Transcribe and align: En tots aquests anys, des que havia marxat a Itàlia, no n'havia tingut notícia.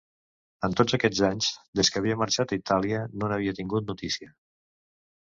En 0.67 0.77
tots 0.79 0.97
aquests 0.97 1.21
anys, 1.27 1.51
des 1.81 1.93
que 1.97 2.03
havia 2.03 2.19
marxat 2.23 2.57
a 2.57 2.61
Itàlia, 2.63 3.05
no 3.19 3.33
n'havia 3.33 3.57
tingut 3.63 3.91
notícia. 3.97 4.37